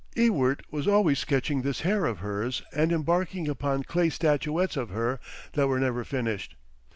Ewart 0.15 0.63
was 0.71 0.87
always 0.87 1.19
sketching 1.19 1.61
this 1.61 1.81
hair 1.81 2.05
of 2.07 2.21
hers 2.21 2.63
and 2.73 2.91
embarking 2.91 3.47
upon 3.47 3.83
clay 3.83 4.09
statuettes 4.09 4.75
of 4.75 4.89
her 4.89 5.19
that 5.53 5.67
were 5.67 5.79
never 5.79 6.03
finished. 6.03 6.55